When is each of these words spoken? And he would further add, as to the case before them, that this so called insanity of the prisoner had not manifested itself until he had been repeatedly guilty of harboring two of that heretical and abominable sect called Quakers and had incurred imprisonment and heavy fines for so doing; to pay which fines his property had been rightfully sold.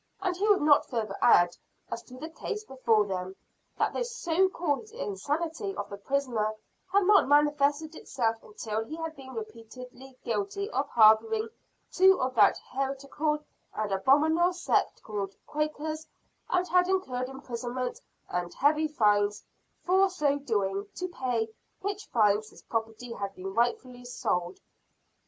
And 0.19 0.35
he 0.35 0.49
would 0.49 0.83
further 0.85 1.15
add, 1.21 1.55
as 1.91 2.01
to 2.05 2.15
the 2.17 2.31
case 2.31 2.63
before 2.63 3.05
them, 3.05 3.35
that 3.77 3.93
this 3.93 4.15
so 4.17 4.49
called 4.49 4.89
insanity 4.89 5.75
of 5.75 5.91
the 5.91 5.97
prisoner 5.97 6.55
had 6.91 7.03
not 7.03 7.27
manifested 7.27 7.93
itself 7.93 8.37
until 8.41 8.83
he 8.83 8.95
had 8.95 9.15
been 9.15 9.35
repeatedly 9.35 10.17
guilty 10.23 10.71
of 10.71 10.89
harboring 10.89 11.49
two 11.91 12.19
of 12.19 12.33
that 12.33 12.57
heretical 12.71 13.43
and 13.75 13.91
abominable 13.91 14.53
sect 14.53 15.03
called 15.03 15.35
Quakers 15.45 16.07
and 16.49 16.67
had 16.67 16.87
incurred 16.87 17.29
imprisonment 17.29 18.01
and 18.27 18.55
heavy 18.55 18.87
fines 18.87 19.43
for 19.83 20.09
so 20.09 20.39
doing; 20.39 20.87
to 20.95 21.07
pay 21.09 21.47
which 21.81 22.07
fines 22.07 22.49
his 22.49 22.63
property 22.63 23.13
had 23.13 23.35
been 23.35 23.53
rightfully 23.53 24.05
sold. 24.05 24.57